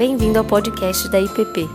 [0.00, 1.68] Bem-vindo ao podcast da IPP.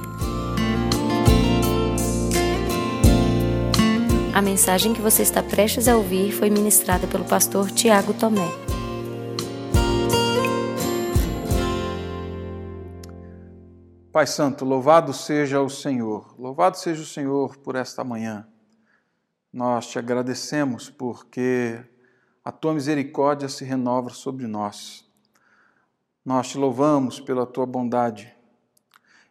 [4.33, 8.49] A mensagem que você está prestes a ouvir foi ministrada pelo pastor Tiago Tomé.
[14.11, 18.47] Pai Santo, louvado seja o Senhor, louvado seja o Senhor por esta manhã.
[19.53, 21.79] Nós te agradecemos porque
[22.43, 25.04] a tua misericórdia se renova sobre nós.
[26.25, 28.35] Nós te louvamos pela tua bondade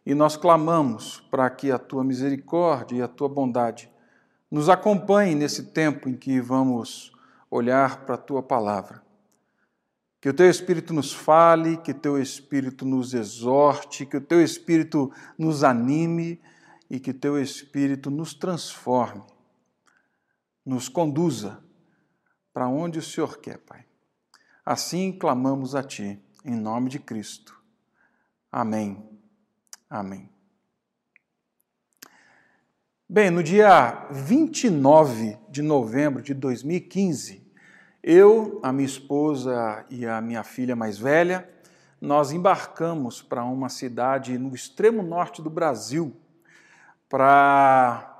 [0.05, 3.91] e nós clamamos para que a tua misericórdia e a tua bondade
[4.49, 7.11] nos acompanhem nesse tempo em que vamos
[7.51, 9.03] olhar para a tua palavra.
[10.21, 14.41] Que o teu Espírito nos fale, que o teu Espírito nos exorte, que o teu
[14.41, 16.41] Espírito nos anime
[16.89, 19.23] e que o teu Espírito nos transforme,
[20.65, 21.59] nos conduza
[22.53, 23.83] para onde o Senhor quer, Pai.
[24.65, 27.59] Assim clamamos a Ti em nome de Cristo.
[28.51, 29.03] Amém.
[29.89, 30.29] Amém.
[33.09, 37.43] Bem, no dia 29 de novembro de 2015,
[38.03, 41.49] eu, a minha esposa e a minha filha mais velha,
[41.99, 46.15] nós embarcamos para uma cidade no extremo norte do Brasil
[47.09, 48.11] para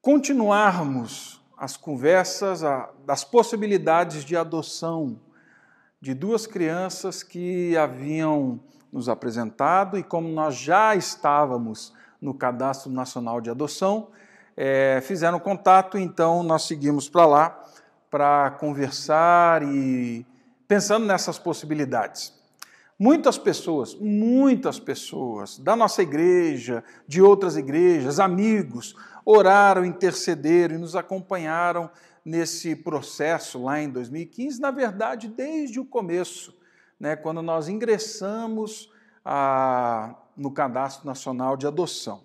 [0.00, 2.60] continuarmos as conversas
[3.04, 5.20] das possibilidades de adoção
[6.04, 8.60] de duas crianças que haviam
[8.92, 14.08] nos apresentado e como nós já estávamos no Cadastro Nacional de Adoção,
[14.54, 17.64] é, fizeram contato, então nós seguimos para lá
[18.10, 20.26] para conversar e
[20.68, 22.34] pensando nessas possibilidades.
[22.98, 28.94] Muitas pessoas, muitas pessoas da nossa igreja, de outras igrejas, amigos,
[29.24, 31.90] oraram, intercederam e nos acompanharam
[32.24, 36.56] nesse processo lá em 2015, na verdade, desde o começo,
[36.98, 38.90] né, quando nós ingressamos
[39.24, 42.22] a, no Cadastro Nacional de Adoção.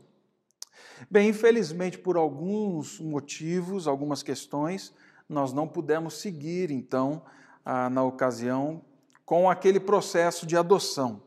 [1.10, 4.94] Bem, infelizmente, por alguns motivos, algumas questões,
[5.28, 7.24] nós não pudemos seguir, então,
[7.64, 8.82] a, na ocasião,
[9.26, 11.22] com aquele processo de adoção.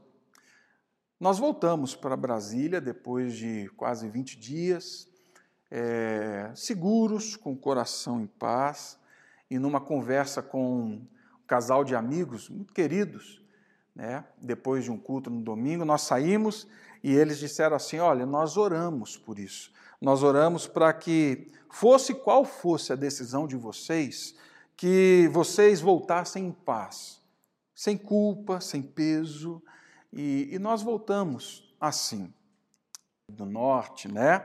[1.21, 5.09] Nós voltamos para Brasília depois de quase 20 dias,
[5.75, 8.99] é, seguros, com o coração em paz,
[9.51, 11.07] e numa conversa com um
[11.47, 13.43] casal de amigos muito queridos,
[13.95, 14.23] né?
[14.37, 16.69] depois de um culto no domingo, nós saímos
[17.03, 19.73] e eles disseram assim: Olha, nós oramos por isso.
[19.99, 24.35] Nós oramos para que, fosse qual fosse a decisão de vocês,
[24.77, 27.23] que vocês voltassem em paz,
[27.75, 29.63] sem culpa, sem peso,
[30.13, 32.33] e, e nós voltamos assim.
[33.27, 34.45] Do norte, né?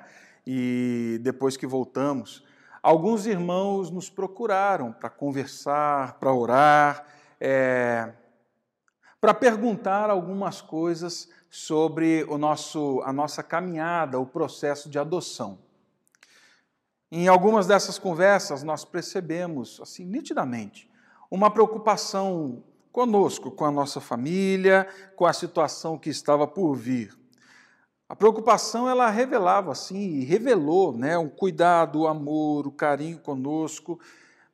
[0.49, 2.41] E depois que voltamos,
[2.81, 7.05] alguns irmãos nos procuraram para conversar, para orar,
[7.37, 8.13] é,
[9.19, 15.59] para perguntar algumas coisas sobre o nosso, a nossa caminhada, o processo de adoção.
[17.11, 20.89] Em algumas dessas conversas, nós percebemos, assim, nitidamente,
[21.29, 27.26] uma preocupação conosco, com a nossa família, com a situação que estava por vir.
[28.09, 33.99] A preocupação ela revelava assim, revelou, né, um cuidado, o amor, o carinho conosco,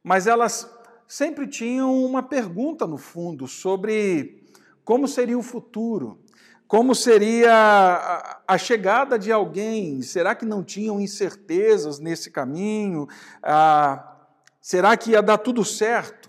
[0.03, 0.67] mas elas
[1.07, 4.43] sempre tinham uma pergunta no fundo sobre
[4.83, 6.19] como seria o futuro,
[6.67, 13.07] como seria a chegada de alguém, será que não tinham incertezas nesse caminho?
[13.43, 14.17] Ah,
[14.59, 16.22] será que ia dar tudo certo?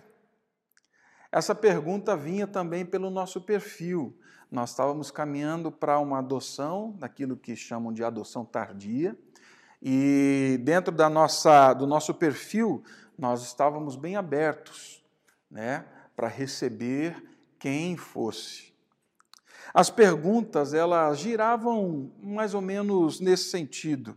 [1.34, 4.16] Essa pergunta vinha também pelo nosso perfil
[4.54, 9.18] nós estávamos caminhando para uma adoção, daquilo que chamam de adoção tardia,
[9.82, 12.84] e dentro da nossa, do nosso perfil,
[13.18, 15.04] nós estávamos bem abertos
[15.50, 15.84] né,
[16.14, 17.20] para receber
[17.58, 18.72] quem fosse.
[19.74, 24.16] As perguntas, elas giravam mais ou menos nesse sentido.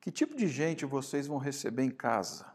[0.00, 2.46] Que tipo de gente vocês vão receber em casa?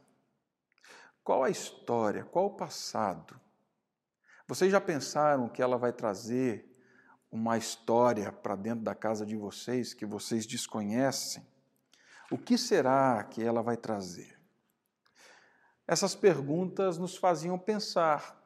[1.26, 2.24] Qual a história?
[2.24, 3.38] Qual o passado?
[4.52, 6.70] Vocês já pensaram que ela vai trazer
[7.32, 11.42] uma história para dentro da casa de vocês que vocês desconhecem,
[12.30, 14.38] o que será que ela vai trazer?
[15.88, 18.44] Essas perguntas nos faziam pensar,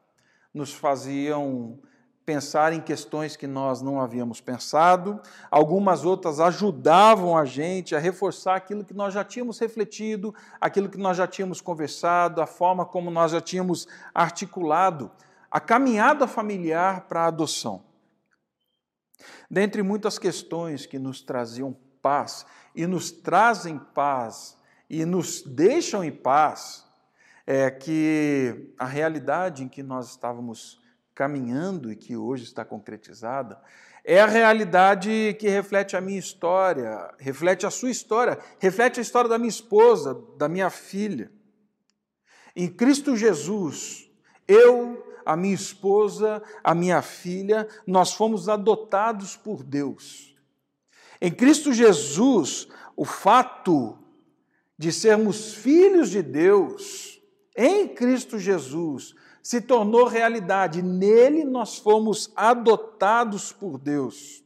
[0.54, 1.80] nos faziam
[2.24, 5.19] pensar em questões que nós não havíamos pensado,
[5.50, 11.00] algumas outras ajudavam a gente a reforçar aquilo que nós já tínhamos refletido, aquilo que
[11.00, 15.10] nós já tínhamos conversado, a forma como nós já tínhamos articulado
[15.50, 17.86] a caminhada familiar para a adoção.
[19.50, 22.46] Dentre muitas questões que nos traziam paz
[22.76, 24.58] e nos trazem paz
[24.90, 26.86] e nos deixam em paz,
[27.48, 30.82] é que a realidade em que nós estávamos
[31.14, 33.62] caminhando e que hoje está concretizada,
[34.04, 39.30] é a realidade que reflete a minha história, reflete a sua história, reflete a história
[39.30, 41.32] da minha esposa, da minha filha.
[42.56, 44.08] Em Cristo Jesus,
[44.48, 50.36] eu, a minha esposa, a minha filha, nós fomos adotados por Deus.
[51.19, 53.98] Em Cristo Jesus, o fato
[54.77, 57.22] de sermos filhos de Deus,
[57.56, 60.81] em Cristo Jesus, se tornou realidade.
[60.81, 64.44] Nele nós fomos adotados por Deus.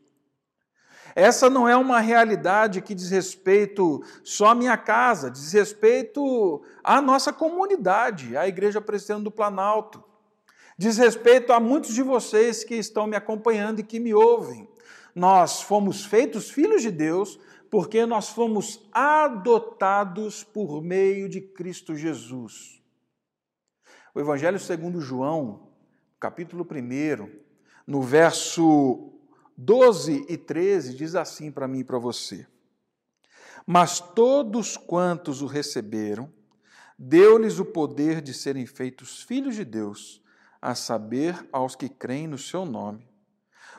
[1.16, 7.02] Essa não é uma realidade que diz respeito só à minha casa, diz respeito à
[7.02, 10.04] nossa comunidade, à Igreja Presbiteriana do Planalto.
[10.80, 14.66] Diz respeito a muitos de vocês que estão me acompanhando e que me ouvem.
[15.14, 17.38] Nós fomos feitos filhos de Deus
[17.70, 22.82] porque nós fomos adotados por meio de Cristo Jesus.
[24.16, 25.68] O Evangelho segundo João,
[26.18, 27.30] capítulo 1,
[27.86, 29.12] no verso
[29.58, 32.48] 12 e 13, diz assim para mim e para você:
[33.68, 36.32] Mas todos quantos o receberam,
[36.98, 40.24] deu-lhes o poder de serem feitos filhos de Deus,
[40.62, 43.08] a saber, aos que creem no seu nome,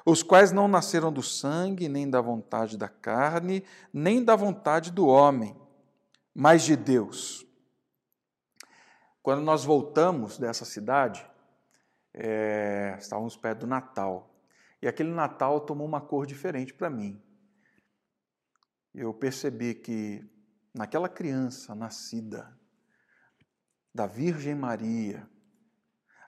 [0.04, 5.06] os quais não nasceram do sangue, nem da vontade da carne, nem da vontade do
[5.06, 5.56] homem,
[6.34, 7.46] mas de Deus.
[9.22, 11.28] Quando nós voltamos dessa cidade,
[12.14, 14.34] é, estávamos perto do Natal.
[14.80, 17.22] E aquele Natal tomou uma cor diferente para mim.
[18.94, 20.24] Eu percebi que
[20.74, 22.58] naquela criança nascida
[23.94, 25.28] da Virgem Maria,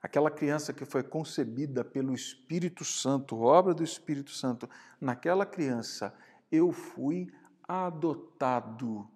[0.02, 4.68] aquela criança que foi concebida pelo Espírito Santo, obra do Espírito Santo,
[5.00, 6.14] naquela criança
[6.50, 7.32] eu fui
[7.66, 9.08] adotado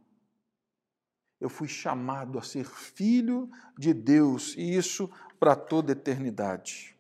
[1.41, 6.97] eu fui chamado a ser filho de Deus, e isso para toda eternidade.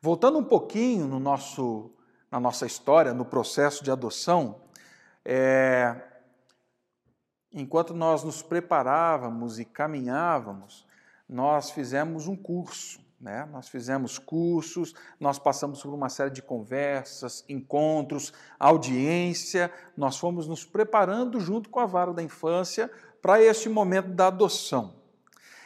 [0.00, 1.92] Voltando um pouquinho no nosso,
[2.30, 4.62] na nossa história, no processo de adoção,
[5.24, 6.08] é,
[7.52, 10.86] enquanto nós nos preparávamos e caminhávamos,
[11.30, 13.46] nós fizemos um curso né?
[13.52, 20.64] Nós fizemos cursos, nós passamos por uma série de conversas, encontros, audiência, nós fomos nos
[20.64, 22.90] preparando junto com a vara da infância
[23.20, 24.94] para este momento da adoção.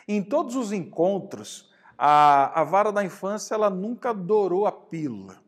[0.08, 5.40] Em todos os encontros, a, a vara da infância ela nunca dourou a pílula.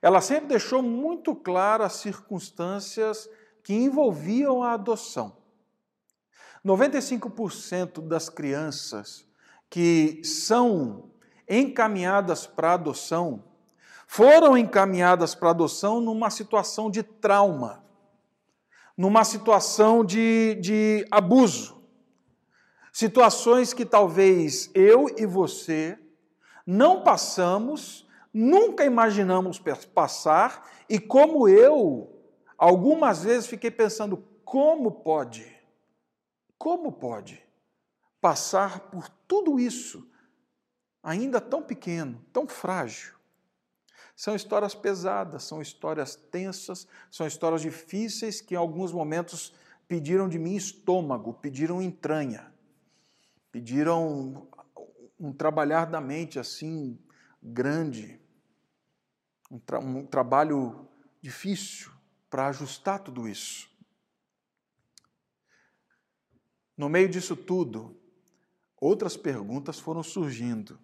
[0.00, 3.28] Ela sempre deixou muito claro as circunstâncias
[3.64, 5.36] que envolviam a adoção.
[6.64, 9.26] 95% das crianças
[9.72, 11.08] que são
[11.48, 13.42] encaminhadas para adoção
[14.06, 17.82] foram encaminhadas para adoção numa situação de trauma,
[18.94, 21.82] numa situação de, de abuso.
[22.92, 25.98] Situações que talvez eu e você
[26.66, 29.58] não passamos, nunca imaginamos
[29.94, 32.14] passar, e como eu,
[32.58, 35.50] algumas vezes fiquei pensando: como pode?
[36.58, 37.41] Como pode
[38.22, 40.08] passar por tudo isso
[41.02, 43.16] ainda tão pequeno, tão frágil.
[44.14, 49.52] São histórias pesadas, são histórias tensas, são histórias difíceis que em alguns momentos
[49.88, 52.54] pediram de mim estômago, pediram entranha,
[53.50, 54.48] pediram
[55.18, 56.96] um trabalhar da mente assim
[57.42, 58.20] grande,
[59.50, 60.88] um, tra um trabalho
[61.20, 61.90] difícil
[62.30, 63.68] para ajustar tudo isso.
[66.76, 68.01] No meio disso tudo,
[68.82, 70.76] outras perguntas foram surgindo.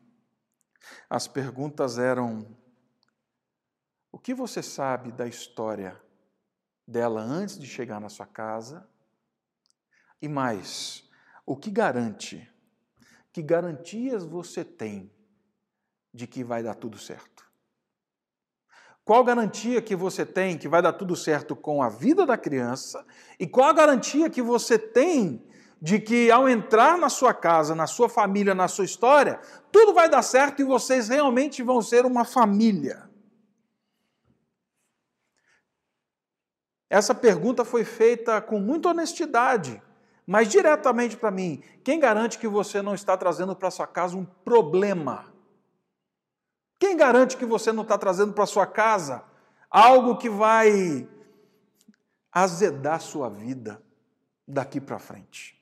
[1.11, 2.57] As perguntas eram:
[4.13, 6.01] o que você sabe da história
[6.87, 8.89] dela antes de chegar na sua casa?
[10.23, 11.09] E mais,
[11.45, 12.49] o que garante?
[13.33, 15.13] Que garantias você tem
[16.15, 17.47] de que vai dar tudo certo?
[19.05, 23.07] Qual garantia que você tem que vai dar tudo certo com a vida da criança?
[23.39, 25.48] E qual a garantia que você tem
[25.81, 30.09] de que ao entrar na sua casa, na sua família, na sua história, tudo vai
[30.09, 33.09] dar certo e vocês realmente vão ser uma família.
[36.91, 39.81] Essa pergunta foi feita com muita honestidade,
[40.27, 41.63] mas diretamente para mim.
[41.85, 45.33] Quem garante que você não está trazendo para sua casa um problema?
[46.79, 49.23] Quem garante que você não está trazendo para sua casa
[49.71, 51.09] algo que vai
[52.33, 53.83] azedar sua vida
[54.47, 55.58] daqui para frente?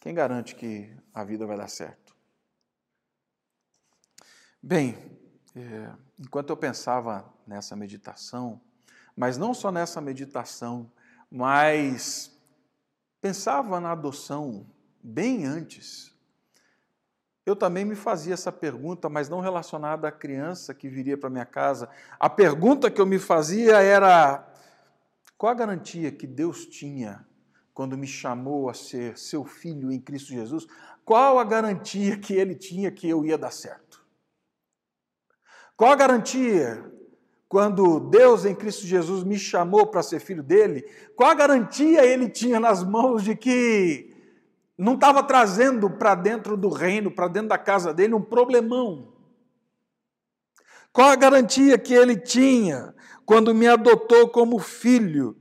[0.00, 2.16] Quem garante que a vida vai dar certo?
[4.62, 4.96] Bem,
[5.54, 8.58] é, enquanto eu pensava nessa meditação,
[9.14, 10.90] mas não só nessa meditação,
[11.30, 12.34] mas
[13.20, 14.66] pensava na adoção
[15.02, 16.14] bem antes,
[17.44, 21.44] eu também me fazia essa pergunta, mas não relacionada à criança que viria para minha
[21.44, 21.90] casa.
[22.18, 24.46] A pergunta que eu me fazia era:
[25.36, 27.26] qual a garantia que Deus tinha
[27.80, 30.66] quando me chamou a ser seu filho em Cristo Jesus?
[31.02, 34.04] Qual a garantia que ele tinha que eu ia dar certo?
[35.78, 36.84] Qual a garantia
[37.48, 40.82] quando Deus em Cristo Jesus me chamou para ser filho dele?
[41.16, 44.14] Qual a garantia ele tinha nas mãos de que
[44.76, 49.14] não estava trazendo para dentro do reino, para dentro da casa dele, um problemão.
[50.92, 52.94] Qual a garantia que ele tinha
[53.24, 55.39] quando me adotou como filho,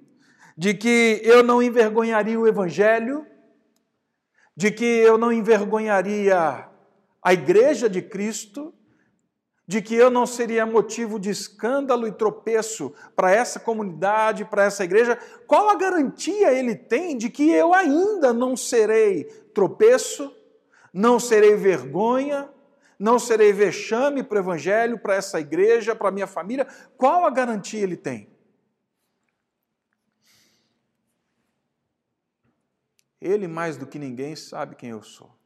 [0.59, 3.25] de que eu não envergonharia o evangelho,
[4.53, 6.67] de que eu não envergonharia
[7.23, 8.73] a igreja de Cristo,
[9.65, 14.83] de que eu não seria motivo de escândalo e tropeço para essa comunidade, para essa
[14.83, 19.23] igreja, qual a garantia ele tem de que eu ainda não serei
[19.53, 20.29] tropeço,
[20.91, 22.49] não serei vergonha,
[22.99, 26.67] não serei vexame para o evangelho, para essa igreja, para minha família?
[26.97, 28.27] Qual a garantia ele tem?
[33.21, 35.37] Ele, mais do que ninguém, sabe quem eu sou.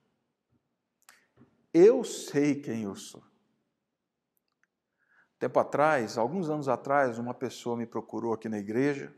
[1.73, 3.23] Eu sei quem eu sou.
[5.39, 9.13] Tempo atrás, alguns anos atrás, uma pessoa me procurou aqui na igreja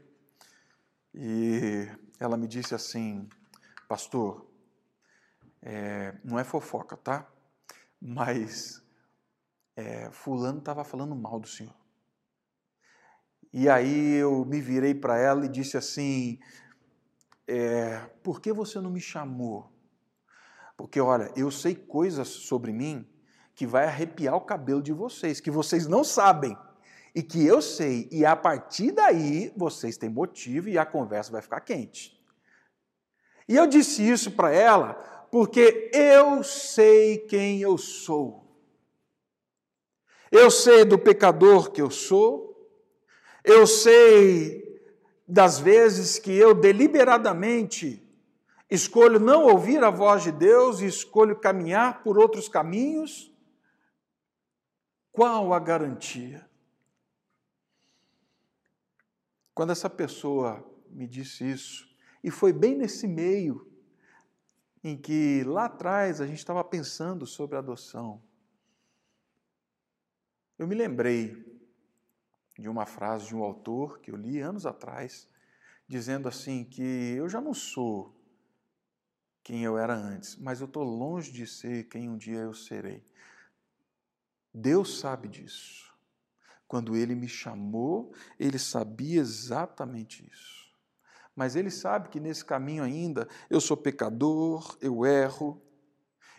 [1.13, 1.87] e
[2.19, 3.27] ela me disse assim:
[3.87, 4.49] Pastor,
[5.61, 7.29] é, não é fofoca, tá?
[8.01, 8.81] Mas
[9.75, 11.75] é, Fulano estava falando mal do Senhor.
[13.51, 16.39] E aí eu me virei para ela e disse assim:
[17.47, 19.71] é, Por que você não me chamou?
[20.77, 23.07] Porque, olha, eu sei coisas sobre mim
[23.53, 26.57] que vai arrepiar o cabelo de vocês, que vocês não sabem
[27.15, 31.41] e que eu sei, e a partir daí vocês têm motivo e a conversa vai
[31.41, 32.21] ficar quente.
[33.47, 34.93] E eu disse isso para ela
[35.31, 38.45] porque eu sei quem eu sou.
[40.29, 42.69] Eu sei do pecador que eu sou,
[43.43, 44.74] eu sei
[45.27, 48.01] das vezes que eu deliberadamente
[48.69, 53.31] escolho não ouvir a voz de Deus e escolho caminhar por outros caminhos
[55.15, 56.45] qual a garantia?
[59.53, 61.87] Quando essa pessoa me disse isso,
[62.21, 63.71] e foi bem nesse meio
[64.83, 68.21] em que lá atrás a gente estava pensando sobre adoção,
[70.59, 71.54] eu me lembrei
[72.57, 75.27] de uma frase de um autor que eu li anos atrás,
[75.87, 78.15] dizendo assim que eu já não sou
[79.43, 83.05] quem eu era antes, mas eu estou longe de ser quem um dia eu serei.
[84.53, 85.93] Deus sabe disso.
[86.67, 90.73] Quando ele me chamou, ele sabia exatamente isso.
[91.35, 95.61] Mas ele sabe que nesse caminho ainda eu sou pecador, eu erro,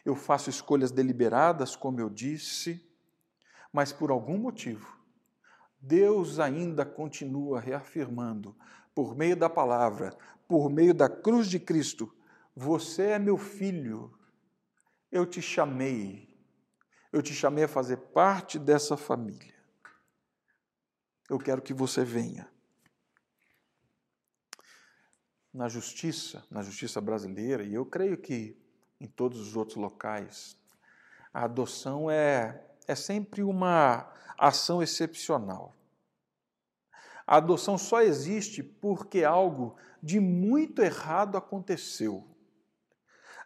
[0.05, 2.85] eu faço escolhas deliberadas, como eu disse,
[3.73, 4.96] mas por algum motivo,
[5.87, 8.57] Deus ainda continua reafirmando,
[8.93, 10.17] por meio da palavra,
[10.49, 12.13] por meio da cruz de Cristo:
[12.57, 14.13] Você é meu filho,
[15.13, 16.29] eu te chamei,
[17.13, 19.55] eu te chamei a fazer parte dessa família.
[21.31, 22.49] Eu quero que você venha.
[25.55, 28.61] Na justiça, na justiça brasileira, e eu creio que
[29.01, 30.59] em todos os outros locais,
[31.33, 35.76] a adoção é, é sempre uma ação excepcional.
[37.27, 42.25] A adoção só existe porque algo de muito errado aconteceu.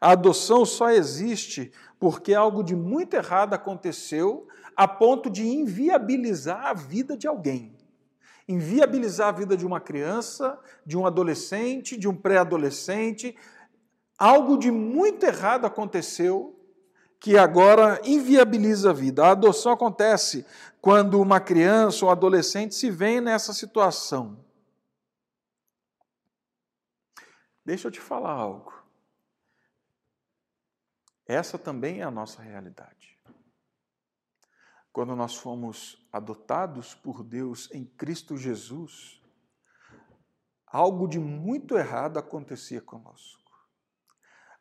[0.01, 4.47] A adoção só existe porque algo de muito errado aconteceu
[4.77, 7.77] a ponto de inviabilizar a vida de alguém.
[8.47, 13.37] Inviabilizar a vida de uma criança, de um adolescente, de um pré-adolescente.
[14.19, 16.60] Algo de muito errado aconteceu
[17.21, 19.27] que agora inviabiliza a vida.
[19.27, 20.47] A adoção acontece
[20.81, 24.43] quando uma criança ou adolescente se vê nessa situação.
[27.63, 28.73] Deixa eu te falar algo.
[31.27, 33.19] Essa também é a nossa realidade.
[34.91, 39.23] Quando nós fomos adotados por Deus em Cristo Jesus,
[40.67, 43.40] algo de muito errado acontecia conosco.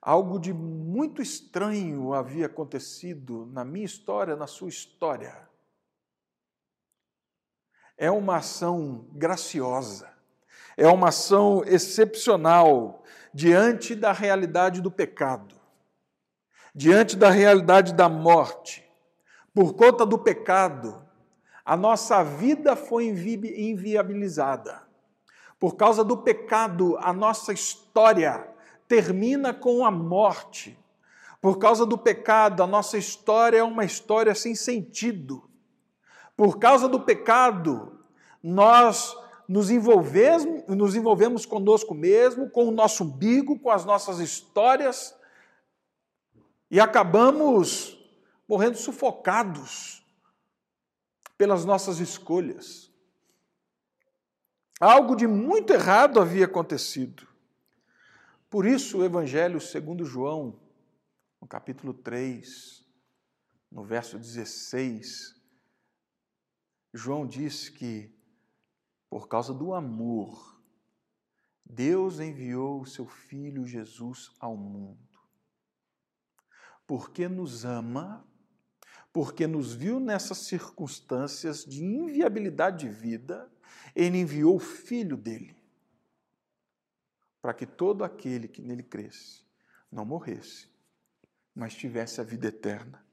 [0.02, 5.48] Algo de muito estranho havia acontecido na minha história, na sua história.
[7.98, 10.10] É uma ação graciosa,
[10.78, 13.04] é uma ação excepcional
[13.34, 15.60] diante da realidade do pecado
[16.74, 18.90] diante da realidade da morte,
[19.54, 21.06] por conta do pecado,
[21.66, 24.82] a nossa vida foi inviabilizada.
[25.60, 28.49] Por causa do pecado, a nossa história
[28.90, 30.78] termina com a morte.
[31.40, 35.48] Por causa do pecado, a nossa história é uma história sem sentido.
[36.36, 38.00] Por causa do pecado,
[38.44, 39.16] nós
[39.48, 45.16] nos envolvemos, nos envolvemos conosco mesmo, com o nosso umbigo, com as nossas histórias,
[46.72, 47.98] e acabamos
[48.48, 50.04] morrendo sufocados
[51.38, 52.92] pelas nossas escolhas.
[54.80, 57.29] Algo de muito errado havia acontecido.
[58.50, 60.60] Por isso, o Evangelho segundo João,
[61.40, 62.84] no capítulo 3,
[63.72, 65.40] no verso 16,
[66.92, 68.12] João diz que,
[69.08, 70.60] por causa do amor,
[71.64, 75.20] Deus enviou o seu Filho Jesus ao mundo.
[76.88, 78.28] Porque nos ama,
[79.14, 83.48] porque nos viu nessas circunstâncias de inviabilidade de vida,
[83.96, 85.56] ele enviou o Filho dele,
[87.42, 89.44] para que todo aquele que nele cresce
[89.92, 90.70] não morresse,
[91.56, 93.04] mas tivesse a vida eterna.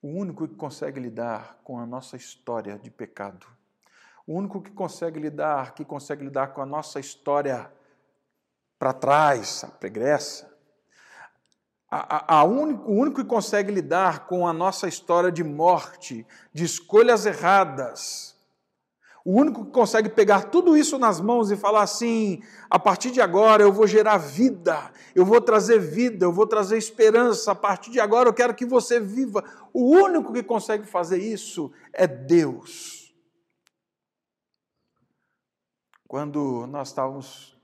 [0.00, 3.46] O único que consegue lidar com a nossa história de pecado,
[4.26, 7.72] o único que consegue lidar, que consegue lidar com a nossa história
[8.78, 10.52] para trás, a pregressa,
[11.88, 16.26] a, a, a único, o único que consegue lidar com a nossa história de morte,
[16.52, 18.31] de escolhas erradas,
[19.24, 23.20] o único que consegue pegar tudo isso nas mãos e falar assim: a partir de
[23.20, 27.90] agora eu vou gerar vida, eu vou trazer vida, eu vou trazer esperança, a partir
[27.90, 29.44] de agora eu quero que você viva.
[29.72, 33.14] O único que consegue fazer isso é Deus.
[36.08, 37.56] Quando nós estávamos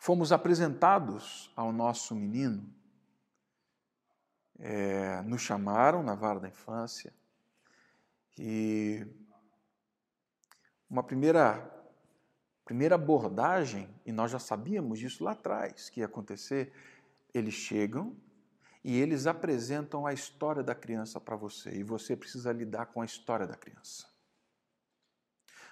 [0.00, 2.70] fomos apresentados ao nosso menino,
[4.58, 7.12] é, nos chamaram na vara da infância
[8.38, 9.06] e
[10.88, 11.70] uma primeira
[12.64, 16.72] primeira abordagem, e nós já sabíamos disso lá atrás que ia acontecer,
[17.34, 18.16] eles chegam
[18.82, 23.04] e eles apresentam a história da criança para você, e você precisa lidar com a
[23.04, 24.06] história da criança.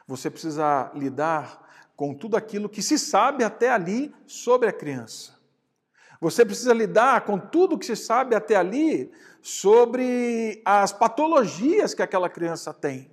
[0.07, 5.41] Você precisa lidar com tudo aquilo que se sabe até ali sobre a criança.
[6.21, 12.31] Você precisa lidar com tudo que se sabe até ali sobre as patologias que aquela
[12.31, 13.11] criança tem.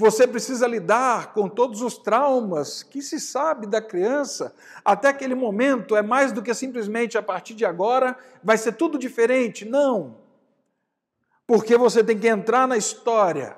[0.00, 4.54] Você precisa lidar com todos os traumas que se sabe da criança.
[4.84, 8.96] Até aquele momento é mais do que simplesmente a partir de agora vai ser tudo
[8.96, 9.64] diferente.
[9.64, 10.18] Não.
[11.44, 13.56] Porque você tem que entrar na história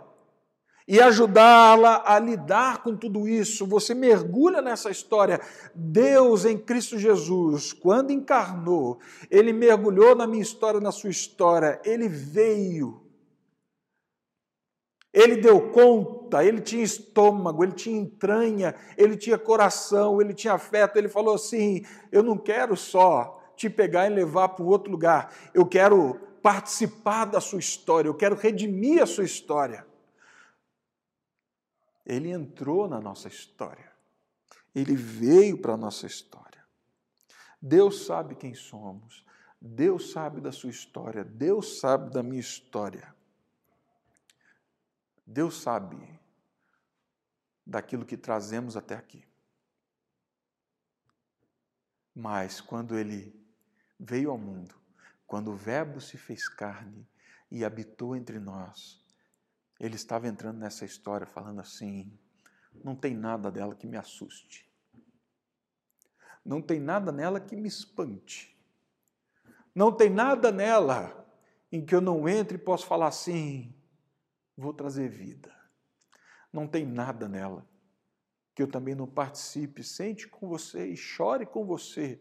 [0.88, 3.66] e ajudá-la a lidar com tudo isso.
[3.66, 5.42] Você mergulha nessa história.
[5.74, 8.98] Deus em Cristo Jesus, quando encarnou,
[9.30, 11.78] ele mergulhou na minha história, na sua história.
[11.84, 13.02] Ele veio.
[15.12, 20.96] Ele deu conta, ele tinha estômago, ele tinha entranha, ele tinha coração, ele tinha afeto.
[20.96, 25.66] Ele falou assim: Eu não quero só te pegar e levar para outro lugar, eu
[25.66, 29.86] quero participar da sua história, eu quero redimir a sua história.
[32.06, 33.90] Ele entrou na nossa história.
[34.74, 36.64] Ele veio para a nossa história.
[37.60, 39.24] Deus sabe quem somos.
[39.60, 41.22] Deus sabe da sua história.
[41.22, 43.14] Deus sabe da minha história.
[45.26, 46.19] Deus sabe
[47.70, 49.24] daquilo que trazemos até aqui.
[52.12, 53.32] Mas quando ele
[53.98, 54.74] veio ao mundo,
[55.24, 57.08] quando o Verbo se fez carne
[57.48, 59.00] e habitou entre nós,
[59.78, 62.18] ele estava entrando nessa história falando assim:
[62.82, 64.68] não tem nada dela que me assuste.
[66.44, 68.58] Não tem nada nela que me espante.
[69.72, 71.24] Não tem nada nela
[71.70, 73.72] em que eu não entre e possa falar assim:
[74.56, 75.59] vou trazer vida.
[76.52, 77.66] Não tem nada nela.
[78.54, 82.20] Que eu também não participe, sente com você e chore com você,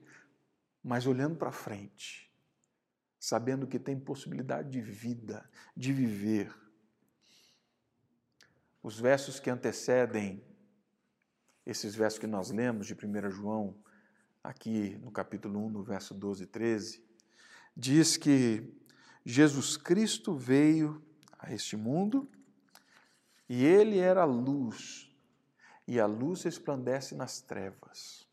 [0.83, 2.31] mas olhando para frente,
[3.19, 6.55] sabendo que tem possibilidade de vida, de viver.
[8.81, 10.43] Os versos que antecedem
[11.65, 13.75] esses versos que nós lemos de 1 João,
[14.43, 17.03] aqui no capítulo 1, no verso 12 e 13,
[17.75, 18.73] diz que
[19.23, 21.03] Jesus Cristo veio
[21.37, 22.29] a este mundo
[23.49, 25.11] e ele era luz,
[25.85, 28.29] e a luz resplandece nas trevas.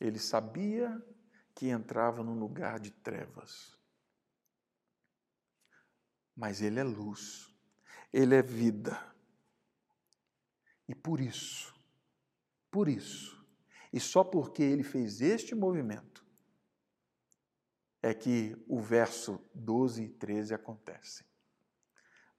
[0.00, 1.04] Ele sabia
[1.54, 3.76] que entrava num lugar de trevas,
[6.36, 7.52] mas ele é luz
[8.14, 9.12] ele é vida.
[10.88, 11.74] E por isso,
[12.70, 13.44] por isso,
[13.92, 16.24] e só porque ele fez este movimento,
[18.00, 21.26] é que o verso 12 e 13 acontecem.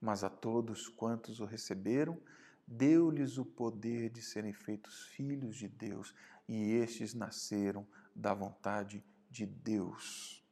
[0.00, 2.20] Mas a todos quantos o receberam,
[2.66, 6.14] deu-lhes o poder de serem feitos filhos de Deus,
[6.48, 10.44] e estes nasceram da vontade de Deus.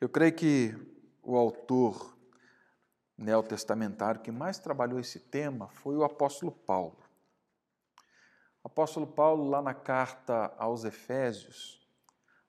[0.00, 0.74] Eu creio que
[1.22, 2.18] o autor
[3.16, 6.98] neotestamentário que mais trabalhou esse tema foi o apóstolo Paulo.
[8.64, 11.86] O apóstolo Paulo, lá na carta aos Efésios,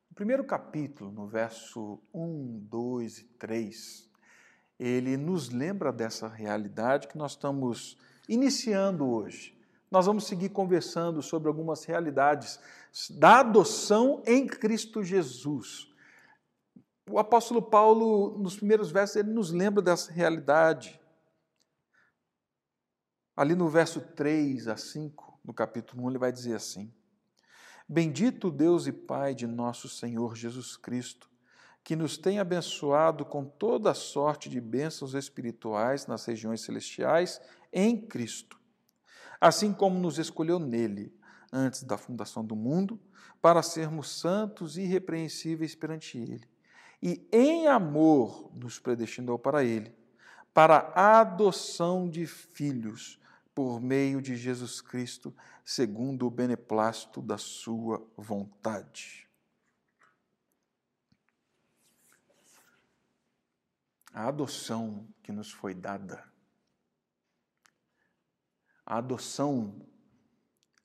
[0.09, 4.12] no primeiro capítulo, no verso 1, 2 e 3,
[4.79, 9.57] ele nos lembra dessa realidade que nós estamos iniciando hoje.
[9.89, 12.59] Nós vamos seguir conversando sobre algumas realidades
[13.11, 15.87] da adoção em Cristo Jesus.
[17.09, 20.99] O apóstolo Paulo, nos primeiros versos, ele nos lembra dessa realidade.
[23.35, 26.93] Ali no verso 3 a 5, no capítulo 1, ele vai dizer assim:
[27.87, 31.29] Bendito Deus e Pai de nosso Senhor Jesus Cristo,
[31.83, 37.41] que nos tem abençoado com toda sorte de bênçãos espirituais nas regiões celestiais
[37.71, 38.57] em Cristo,
[39.41, 41.13] assim como nos escolheu nele,
[41.51, 42.99] antes da fundação do mundo,
[43.41, 46.47] para sermos santos e irrepreensíveis perante Ele.
[47.01, 49.93] E em amor nos predestinou para Ele,
[50.53, 53.19] para a adoção de filhos,
[53.53, 59.22] por meio de Jesus Cristo, segundo o beneplácito da Sua vontade.
[64.13, 66.23] A adoção que nos foi dada,
[68.85, 69.87] a adoção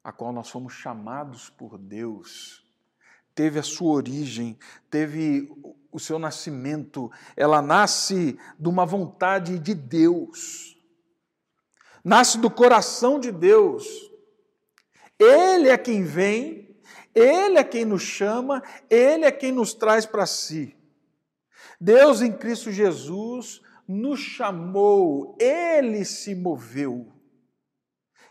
[0.02, 2.64] a qual nós fomos chamados por Deus,
[3.34, 5.52] teve a sua origem, teve
[5.92, 10.80] o seu nascimento, ela nasce de uma vontade de Deus,
[12.02, 13.86] nasce do coração de Deus.
[15.18, 16.80] Ele é quem vem,
[17.14, 20.77] Ele é quem nos chama, Ele é quem nos traz para si.
[21.80, 27.12] Deus em Cristo Jesus nos chamou, Ele se moveu.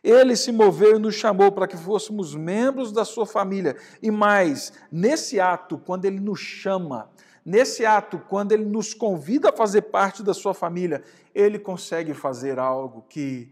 [0.03, 3.75] Ele se moveu e nos chamou para que fôssemos membros da sua família.
[4.01, 7.09] E mais, nesse ato, quando Ele nos chama,
[7.43, 12.59] nesse ato, quando Ele nos convida a fazer parte da sua família, Ele consegue fazer
[12.59, 13.51] algo que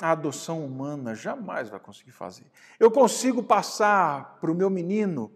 [0.00, 2.44] a adoção humana jamais vai conseguir fazer.
[2.78, 5.32] Eu consigo passar para o meu menino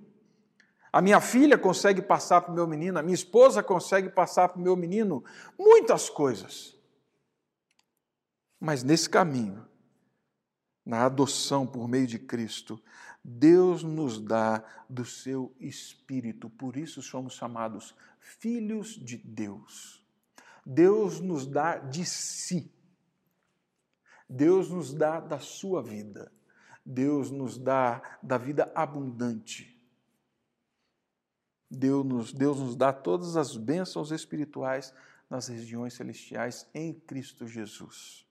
[0.92, 4.58] a minha filha consegue passar para o meu menino, a minha esposa consegue passar para
[4.58, 5.24] o meu menino
[5.58, 6.76] muitas coisas.
[8.58, 9.66] Mas nesse caminho,
[10.84, 12.82] na adoção por meio de Cristo,
[13.22, 20.04] Deus nos dá do seu Espírito, por isso somos chamados filhos de Deus.
[20.64, 22.72] Deus nos dá de si.
[24.28, 26.32] Deus nos dá da sua vida.
[26.84, 29.79] Deus nos dá da vida abundante.
[31.70, 34.92] Deus nos, Deus nos dá todas as bênçãos espirituais
[35.28, 38.26] nas regiões celestiais em Cristo Jesus.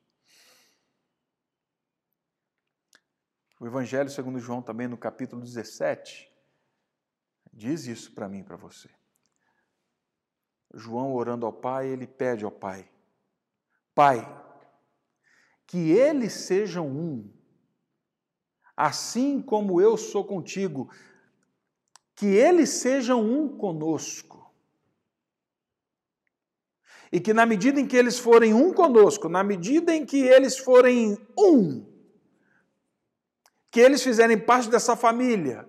[3.57, 6.29] O Evangelho segundo João, também no capítulo 17,
[7.53, 8.89] diz isso para mim e para você.
[10.73, 12.89] João orando ao Pai, ele pede ao Pai:
[13.95, 14.27] Pai,
[15.65, 17.33] que eles sejam um,
[18.75, 20.89] assim como eu sou contigo
[22.19, 24.53] que eles sejam um conosco.
[27.09, 30.57] E que na medida em que eles forem um conosco, na medida em que eles
[30.57, 31.89] forem um,
[33.71, 35.65] que eles fizerem parte dessa família,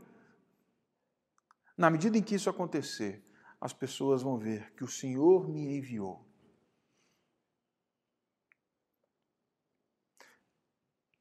[1.79, 3.25] na medida em que isso acontecer,
[3.61, 6.27] as pessoas vão ver que o Senhor me enviou.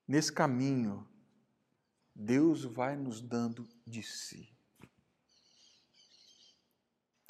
[0.08, 1.08] Nesse caminho,
[2.16, 4.58] Deus vai nos dando de si.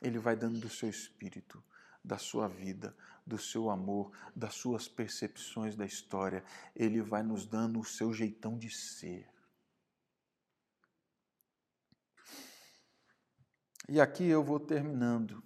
[0.02, 1.64] Ele vai dando do seu espírito,
[2.04, 6.44] da sua vida, do seu amor, das suas percepções da história.
[6.76, 9.30] Ele vai nos dando o seu jeitão de ser.
[13.88, 15.44] E aqui eu vou terminando.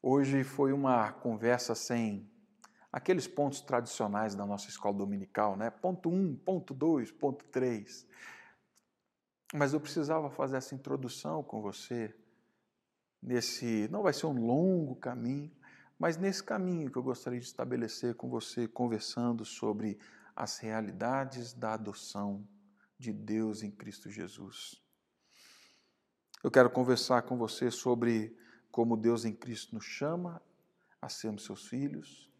[0.00, 2.30] Hoje foi uma conversa sem
[2.92, 5.70] aqueles pontos tradicionais da nossa escola dominical, né?
[5.70, 8.06] Ponto 1, um, ponto 2, ponto 3.
[9.52, 12.14] Mas eu precisava fazer essa introdução com você
[13.22, 15.50] nesse, não vai ser um longo caminho,
[15.98, 19.98] mas nesse caminho que eu gostaria de estabelecer com você, conversando sobre
[20.34, 22.46] as realidades da adoção
[22.98, 24.82] de Deus em Cristo Jesus.
[26.44, 28.36] Eu quero conversar com você sobre
[28.70, 30.42] como Deus em Cristo nos chama
[31.00, 32.30] a sermos seus filhos.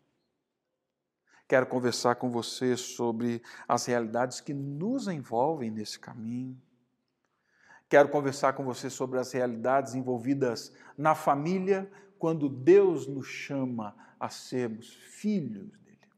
[1.49, 6.61] Quero conversar com você sobre as realidades que nos envolvem nesse caminho.
[7.89, 14.29] Quero conversar com você sobre as realidades envolvidas na família quando Deus nos chama a
[14.29, 16.11] sermos filhos dele.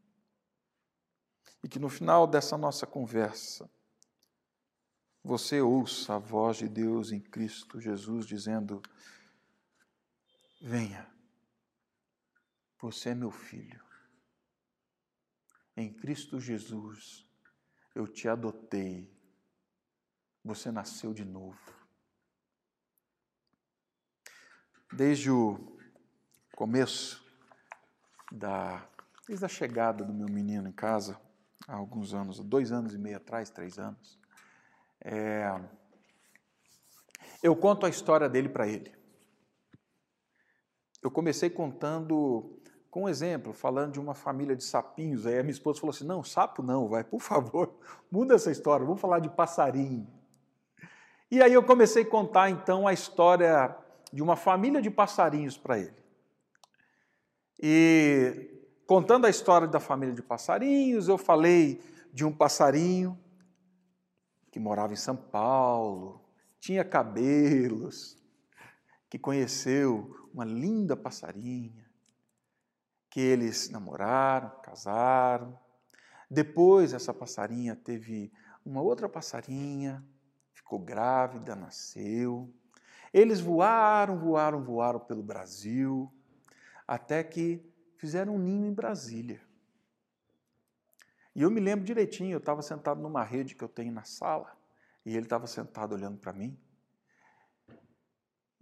[1.62, 3.68] E que no final dessa nossa conversa,
[5.22, 8.80] você ouça a voz de Deus em Cristo Jesus dizendo:
[10.60, 11.06] Venha,
[12.80, 13.84] você é meu filho.
[15.76, 17.28] Em Cristo Jesus
[17.94, 19.17] eu te adotei.
[20.48, 21.58] Você nasceu de novo.
[24.90, 25.76] Desde o
[26.56, 27.22] começo
[28.32, 28.82] da
[29.26, 31.20] desde a chegada do meu menino em casa,
[31.66, 34.18] há alguns anos, dois anos e meio atrás, três anos,
[35.04, 35.52] é,
[37.42, 38.90] eu conto a história dele para ele.
[41.02, 42.58] Eu comecei contando
[42.90, 45.26] com um exemplo, falando de uma família de sapinhos.
[45.26, 47.78] Aí a minha esposa falou assim: não, sapo não, vai, por favor,
[48.10, 50.17] muda essa história, vamos falar de passarinho.
[51.30, 53.76] E aí eu comecei a contar então a história
[54.12, 55.98] de uma família de passarinhos para ele.
[57.60, 63.18] E contando a história da família de passarinhos, eu falei de um passarinho
[64.50, 66.24] que morava em São Paulo,
[66.58, 68.16] tinha cabelos,
[69.10, 71.86] que conheceu uma linda passarinha,
[73.10, 75.58] que eles namoraram, casaram.
[76.30, 78.32] Depois essa passarinha teve
[78.64, 80.04] uma outra passarinha,
[80.68, 82.52] ficou grávida, nasceu.
[83.10, 86.12] Eles voaram, voaram, voaram pelo Brasil,
[86.86, 87.64] até que
[87.96, 89.40] fizeram um ninho em Brasília.
[91.34, 94.54] E eu me lembro direitinho, eu estava sentado numa rede que eu tenho na sala,
[95.06, 96.58] e ele estava sentado olhando para mim.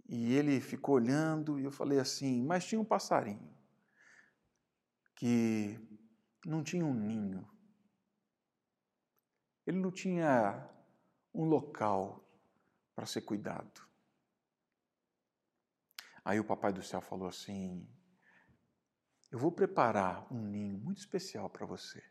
[0.07, 3.53] E ele ficou olhando, e eu falei assim: Mas tinha um passarinho
[5.13, 5.77] que
[6.45, 7.45] não tinha um ninho,
[9.65, 10.69] ele não tinha
[11.37, 12.27] um local
[12.95, 13.87] para ser cuidado.
[16.25, 17.87] Aí o Papai do Céu falou assim:
[19.31, 22.03] Eu vou preparar um ninho muito especial para você.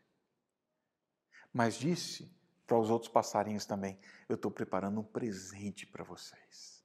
[1.53, 2.33] Mas disse
[2.65, 6.83] para os outros passarinhos também: Eu estou preparando um presente para vocês.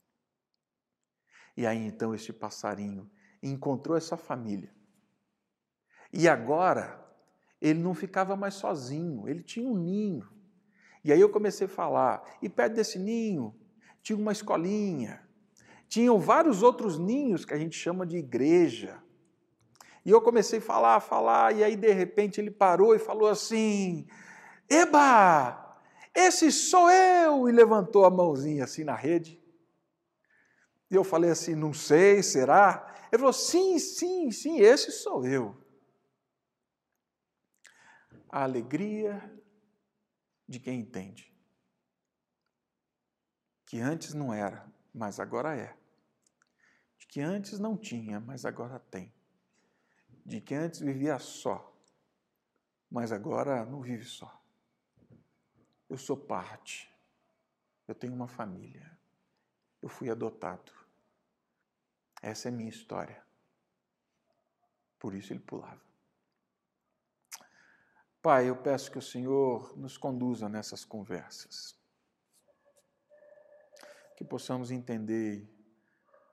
[1.56, 3.08] E aí então este passarinho
[3.40, 4.74] encontrou essa família.
[6.12, 7.00] E agora
[7.60, 10.41] ele não ficava mais sozinho, ele tinha um ninho.
[11.04, 13.54] E aí eu comecei a falar, e perto desse ninho
[14.02, 15.20] tinha uma escolinha,
[15.88, 19.02] tinham vários outros ninhos que a gente chama de igreja.
[20.04, 23.28] E eu comecei a falar, a falar, e aí de repente ele parou e falou
[23.28, 24.06] assim:
[24.68, 25.78] Eba,
[26.14, 27.48] esse sou eu!
[27.48, 29.40] E levantou a mãozinha assim na rede.
[30.90, 32.86] E eu falei assim: Não sei, será?
[33.10, 35.56] Ele falou: Sim, sim, sim, esse sou eu.
[38.28, 39.22] A alegria
[40.52, 41.34] de quem entende.
[43.64, 45.74] Que antes não era, mas agora é
[46.98, 49.12] de que antes não tinha, mas agora tem,
[50.24, 51.74] de que antes vivia só,
[52.90, 54.40] mas agora não vive só.
[55.88, 56.94] Eu sou parte,
[57.88, 58.96] eu tenho uma família,
[59.80, 60.70] eu fui adotado.
[62.22, 63.24] Essa é minha história.
[64.98, 65.91] Por isso ele pulava.
[68.22, 71.76] Pai, eu peço que o Senhor nos conduza nessas conversas.
[74.16, 75.52] Que possamos entender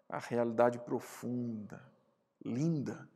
[0.08, 1.84] a realidade profunda,
[2.46, 3.10] linda,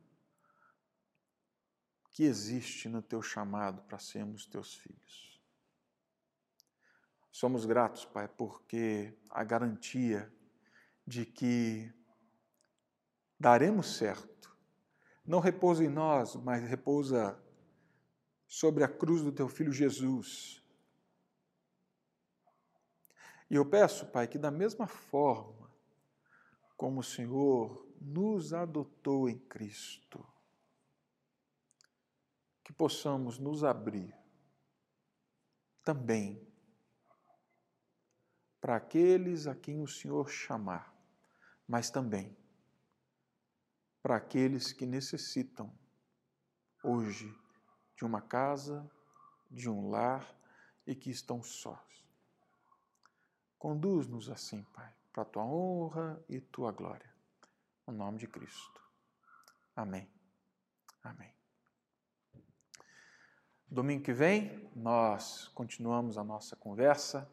[2.10, 5.40] que existe no teu chamado para sermos teus filhos.
[7.30, 10.32] Somos gratos, Pai, porque a garantia
[11.06, 11.94] de que
[13.38, 14.56] daremos certo
[15.24, 17.40] não repousa em nós, mas repousa
[18.46, 20.62] sobre a cruz do teu filho Jesus.
[23.50, 25.70] E eu peço, Pai, que da mesma forma
[26.76, 30.26] como o Senhor nos adotou em Cristo,
[32.62, 34.14] que possamos nos abrir
[35.82, 36.46] também
[38.60, 40.94] para aqueles a quem o Senhor chamar,
[41.68, 42.36] mas também
[44.02, 45.72] para aqueles que necessitam
[46.82, 47.34] hoje
[47.96, 48.88] de uma casa,
[49.50, 50.26] de um lar
[50.86, 51.78] e que estão sós.
[53.58, 57.08] Conduz-nos assim, Pai para a tua honra e tua glória.
[57.86, 58.82] No nome de Cristo.
[59.76, 60.10] Amém.
[61.02, 61.32] Amém.
[63.68, 67.30] Domingo que vem, nós continuamos a nossa conversa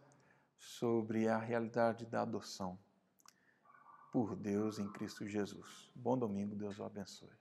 [0.58, 2.78] sobre a realidade da adoção
[4.12, 5.90] por Deus em Cristo Jesus.
[5.96, 7.41] Bom domingo, Deus o abençoe.